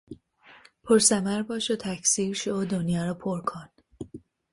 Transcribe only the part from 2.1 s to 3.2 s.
شو و دنیا را